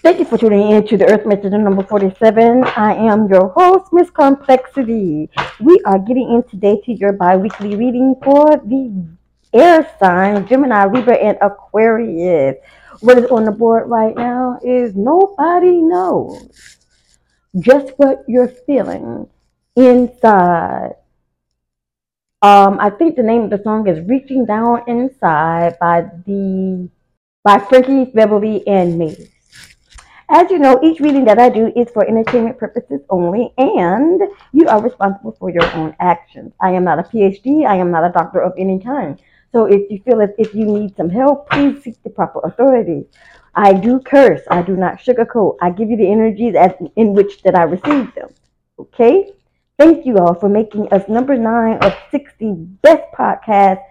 [0.00, 2.62] Thank you for tuning in to the Earth Message number 47.
[2.76, 5.28] I am your host, Miss Karmplexity.
[5.58, 9.08] We are getting in today to your bi-weekly reading for the
[9.52, 12.54] air signs, Gemini, Libra, and Aquarius.
[13.00, 16.78] What is on the board right now is nobody knows
[17.58, 19.28] just what you're feeling
[19.74, 20.94] inside.
[22.40, 26.88] Um, I think the name of the song is Reaching Down Inside by the
[27.42, 29.37] by Frankie Beverly and Maze.
[30.30, 34.20] As you know, each reading that I do is for entertainment purposes only, and
[34.52, 36.52] you are responsible for your own actions.
[36.60, 39.18] I am not a PhD, I am not a doctor of any kind.
[39.52, 43.06] So if you feel as if you need some help, please seek the proper authority.
[43.54, 45.56] I do curse, I do not sugarcoat.
[45.62, 48.28] I give you the energies as, in which that I receive them.
[48.78, 49.32] Okay?
[49.78, 53.82] Thank you all for making us number nine of 60 best podcasts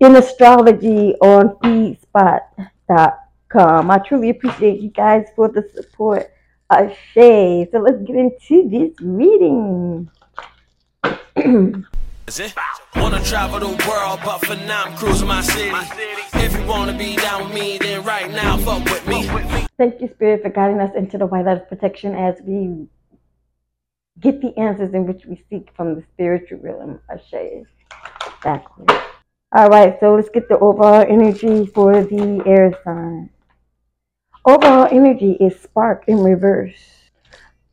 [0.00, 3.90] in astrology on feedspot.com come.
[3.90, 6.30] I truly appreciate you guys for the support.
[6.70, 7.70] Ashay.
[7.70, 10.10] So let's get into this reading.
[12.26, 12.54] Is it?
[12.96, 15.70] Wanna travel the world, but for now I'm cruising my city.
[16.34, 19.26] If you wanna be down with me, then right now fuck with me.
[19.78, 22.86] Thank you, Spirit, for guiding us into the white light of protection as we
[24.20, 27.00] get the answers in which we seek from the spiritual realm.
[27.10, 27.64] Ashay.
[28.42, 28.92] Backwards.
[29.52, 33.30] All right, so let's get the overall energy for the air sign.
[34.44, 36.78] Overall energy is spark in reverse.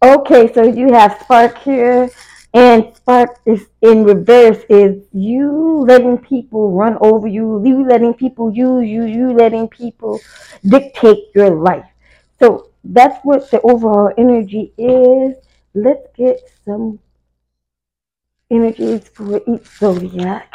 [0.04, 2.10] Okay, so you have spark here,
[2.54, 8.52] and spark is in reverse is you letting people run over you, you letting people
[8.52, 10.20] use you, you letting people
[10.68, 11.86] dictate your life.
[12.40, 15.36] So that's what the overall energy is.
[15.74, 17.00] Let's get some
[18.50, 20.55] energies for each zodiac.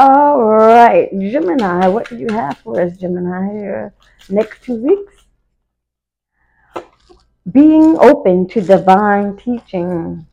[0.00, 3.94] All right, Gemini, what do you have for us, Gemini, here
[4.28, 5.12] next two weeks?
[7.50, 10.24] Being open to divine teaching.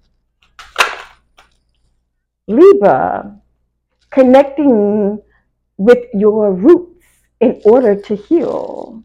[2.47, 3.41] Libra,
[4.11, 5.19] connecting
[5.77, 7.03] with your roots
[7.39, 9.03] in order to heal.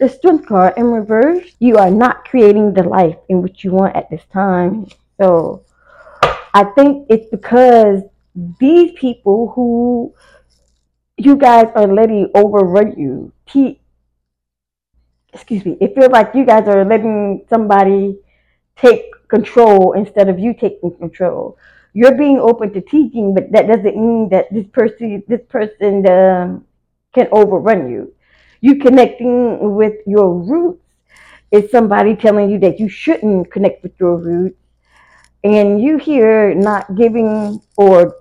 [0.08, 4.08] strength card in reverse, you are not creating the life in which you want at
[4.10, 4.86] this time.
[5.20, 5.64] So
[6.54, 8.02] I think it's because
[8.60, 10.14] these people who
[11.16, 13.32] you guys are letting overrun you.
[15.32, 15.76] Excuse me.
[15.80, 18.20] It feels like you guys are letting somebody
[18.76, 21.58] take control instead of you taking control.
[21.92, 26.64] You're being open to teaching, but that doesn't mean that this person, this person, um,
[27.14, 28.12] can overrun you.
[28.60, 30.82] You connecting with your roots
[31.50, 34.58] is somebody telling you that you shouldn't connect with your roots.
[35.44, 38.16] And you here not giving or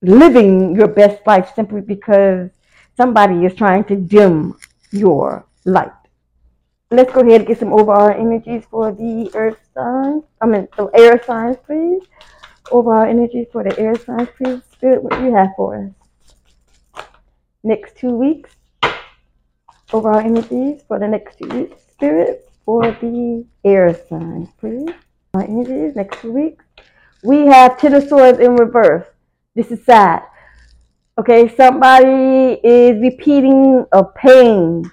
[0.00, 2.50] living your best life simply because
[2.96, 4.56] somebody is trying to dim
[4.90, 5.92] your light.
[6.90, 10.24] Let's go ahead and get some overall energies for the earth signs.
[10.40, 12.02] I mean, the air signs, please.
[12.70, 14.60] Overall energies for the air signs, please.
[14.72, 16.01] Spirit, what do you have for us?
[17.62, 18.50] Next two weeks.
[19.92, 21.82] Overall energies for the next two weeks.
[21.92, 24.88] Spirit for the air sign, please.
[25.34, 26.64] My energies next two weeks.
[27.22, 29.06] We have Ten of Swords in reverse.
[29.54, 30.22] This is sad.
[31.18, 34.90] Okay, somebody is repeating a pain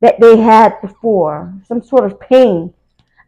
[0.00, 2.72] that they had before, some sort of pain.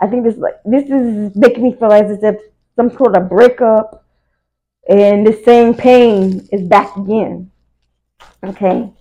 [0.01, 2.37] I think this like this is making me feel as if
[2.77, 4.05] some sort of breakup
[4.89, 7.51] and the same pain is back again.
[8.45, 8.93] Okay.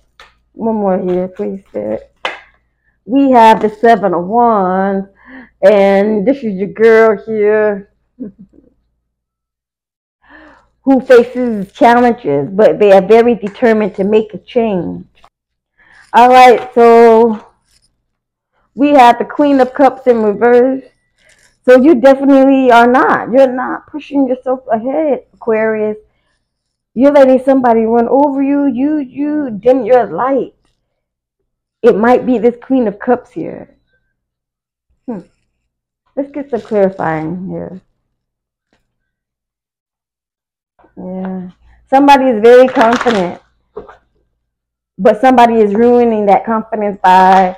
[0.54, 2.14] One more here, please, Spirit.
[3.06, 5.08] We have the Seven of Wands,
[5.62, 7.92] and this is your girl here
[10.84, 15.06] who faces challenges, but they are very determined to make a change.
[16.14, 17.46] All right, so
[18.76, 20.84] we have the Queen of Cups in reverse.
[21.66, 23.32] So you definitely are not.
[23.32, 25.98] You're not pushing yourself ahead, Aquarius.
[27.00, 28.68] You're letting somebody run over you.
[28.68, 30.54] You you dim your light.
[31.82, 33.78] It might be this Queen of Cups here.
[35.08, 35.20] Hmm.
[36.18, 37.80] Let's get some clarifying here.
[40.98, 41.52] Yeah.
[41.90, 43.42] Somebody is very confident,
[44.98, 47.56] but somebody is ruining that confidence by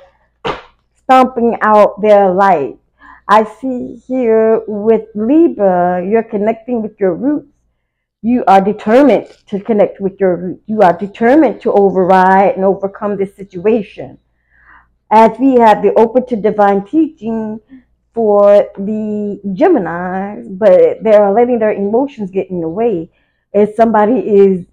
[1.02, 2.78] stomping out their light.
[3.26, 7.51] I see here with Libra, you're connecting with your roots
[8.22, 13.34] you are determined to connect with your you are determined to override and overcome this
[13.36, 14.18] situation
[15.10, 17.60] as we have the open to divine teaching
[18.14, 23.10] for the Geminis, but they are letting their emotions get in the way.
[23.52, 24.66] If somebody is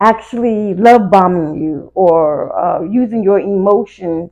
[0.00, 4.30] actually love bombing you or uh, using your emotions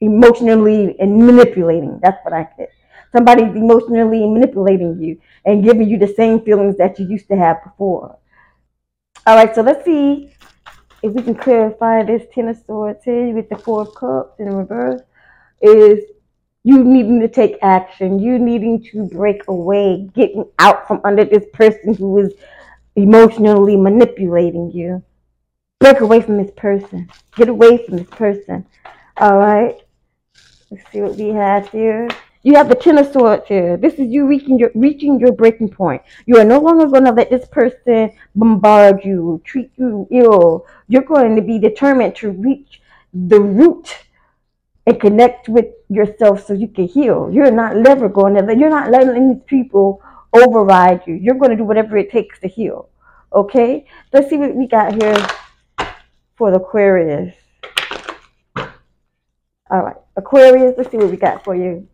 [0.00, 2.00] emotionally and manipulating.
[2.02, 2.68] That's what I said.
[3.14, 7.62] Somebody's emotionally manipulating you and giving you the same feelings that you used to have
[7.62, 8.18] before.
[9.24, 10.34] All right, so let's see
[11.00, 14.52] if we can clarify this Ten of Swords here with the Four of Cups in
[14.52, 15.00] reverse.
[15.62, 16.00] Is
[16.64, 21.44] you needing to take action, you needing to break away, getting out from under this
[21.52, 22.32] person who is
[22.96, 25.04] emotionally manipulating you.
[25.78, 27.08] Break away from this person.
[27.36, 28.66] Get away from this person.
[29.18, 29.76] All right.
[30.70, 32.08] Let's see what we have here.
[32.44, 33.78] You have the Ten of Swords here.
[33.78, 36.02] This is you reaching your reaching your breaking point.
[36.26, 40.66] You are no longer going to let this person bombard you, treat you ill.
[40.86, 42.82] You're going to be determined to reach
[43.14, 43.96] the root
[44.86, 47.30] and connect with yourself so you can heal.
[47.32, 48.54] You're not never going to.
[48.58, 50.02] You're not letting these people
[50.34, 51.14] override you.
[51.14, 52.90] You're going to do whatever it takes to heal.
[53.32, 53.86] Okay.
[54.12, 55.16] Let's see what we got here
[56.36, 57.34] for the Aquarius.
[59.70, 60.74] All right, Aquarius.
[60.76, 61.88] Let's see what we got for you.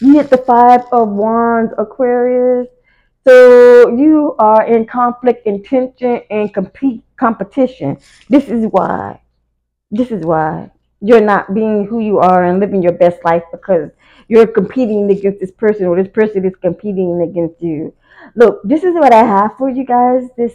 [0.00, 2.68] You hit the five of wands, Aquarius.
[3.24, 7.98] So you are in conflict, and tension, and compete competition.
[8.28, 9.20] This is why.
[9.90, 10.70] This is why
[11.00, 13.90] you're not being who you are and living your best life because
[14.28, 17.92] you're competing against this person or this person is competing against you.
[18.34, 20.54] Look, this is what I have for you guys this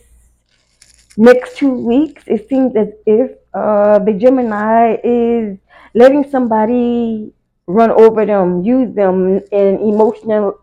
[1.17, 2.23] next two weeks.
[2.27, 5.57] It seems as if uh, the Gemini is
[5.93, 7.33] letting somebody
[7.71, 10.62] run over them, use them in emotional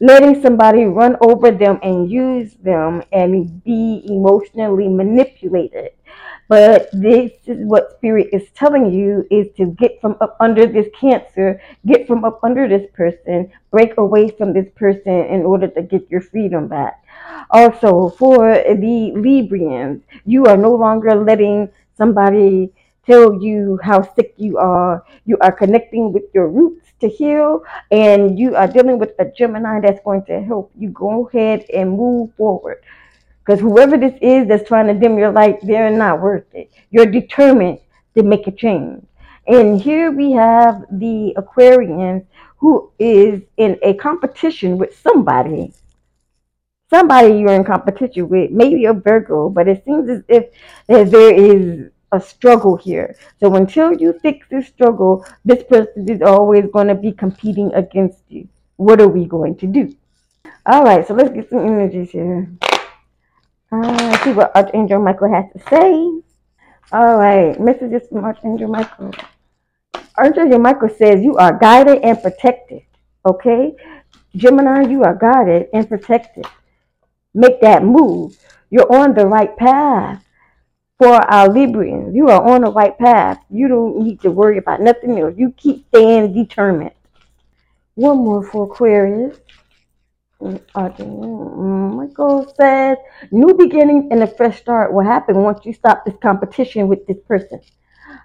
[0.00, 5.90] letting somebody run over them and use them and be emotionally manipulated.
[6.48, 10.86] But this is what spirit is telling you is to get from up under this
[10.98, 15.82] cancer, get from up under this person, break away from this person in order to
[15.82, 17.02] get your freedom back.
[17.50, 22.72] Also, for the Librians, you are no longer letting somebody
[23.06, 25.04] tell you how sick you are.
[25.24, 29.80] You are connecting with your roots to heal and you are dealing with a Gemini
[29.80, 32.82] that's going to help you go ahead and move forward.
[33.44, 36.70] Because whoever this is that's trying to dim your light, they're not worth it.
[36.90, 37.78] You're determined
[38.16, 39.06] to make a change.
[39.46, 42.26] And here we have the Aquarian
[42.56, 45.72] who is in a competition with somebody
[46.88, 50.46] somebody you're in competition with, maybe a Virgo, but it seems as if
[50.86, 53.16] there is a struggle here.
[53.40, 58.22] So until you fix this struggle, this person is always going to be competing against
[58.28, 58.48] you.
[58.76, 59.94] What are we going to do?
[60.66, 62.48] All right, so let's get some energies here.
[63.72, 65.92] Uh, see what Archangel Michael has to say.
[66.92, 69.12] All right, messages from Archangel Michael.
[70.16, 72.82] Archangel Michael says you are guided and protected.
[73.24, 73.74] Okay,
[74.36, 76.46] Gemini, you are guided and protected.
[77.34, 78.38] Make that move.
[78.70, 80.25] You're on the right path
[80.98, 82.14] for our Librians.
[82.14, 83.44] You are on the right path.
[83.50, 85.34] You don't need to worry about nothing else.
[85.36, 86.92] You keep staying determined.
[87.94, 89.38] One more for Aquarius.
[90.40, 90.60] Mm,
[91.96, 92.98] Michael mm, says,
[93.30, 97.16] new beginnings and a fresh start will happen once you stop this competition with this
[97.26, 97.60] person.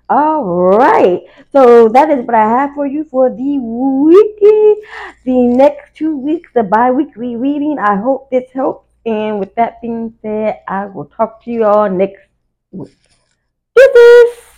[0.10, 1.22] All right.
[1.54, 4.76] So that is what I have for you for the weekly,
[5.24, 7.78] the next two weeks, the bi-weekly reading.
[7.80, 8.88] I hope this helps.
[9.06, 12.31] And with that being said, I will talk to you all next
[12.72, 14.51] Deuses!